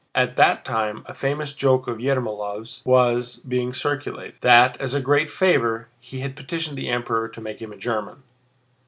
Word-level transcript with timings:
At 0.15 0.35
that 0.35 0.65
time 0.65 1.03
a 1.05 1.13
famous 1.13 1.53
joke 1.53 1.87
of 1.87 1.99
Ermólov's 1.99 2.81
was 2.85 3.35
being 3.37 3.71
circulated, 3.71 4.33
that 4.41 4.75
as 4.81 4.95
a 4.95 4.99
great 4.99 5.29
favor 5.29 5.89
he 5.99 6.21
had 6.21 6.35
petitioned 6.35 6.75
the 6.75 6.89
Emperor 6.89 7.29
to 7.29 7.39
make 7.39 7.61
him 7.61 7.71
a 7.71 7.77
German. 7.77 8.23